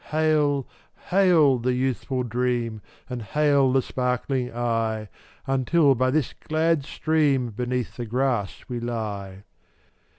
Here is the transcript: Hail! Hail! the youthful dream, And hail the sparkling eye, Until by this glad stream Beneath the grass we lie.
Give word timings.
Hail! 0.09 0.65
Hail! 1.11 1.59
the 1.59 1.73
youthful 1.73 2.23
dream, 2.23 2.81
And 3.07 3.21
hail 3.21 3.71
the 3.71 3.83
sparkling 3.83 4.51
eye, 4.51 5.09
Until 5.45 5.93
by 5.93 6.09
this 6.09 6.33
glad 6.33 6.85
stream 6.85 7.51
Beneath 7.51 7.97
the 7.97 8.07
grass 8.07 8.63
we 8.67 8.79
lie. 8.79 9.43